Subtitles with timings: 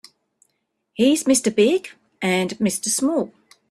[0.95, 1.53] He's Mr.
[1.55, 1.89] Big
[2.23, 2.85] and Mr.
[2.85, 3.31] Small.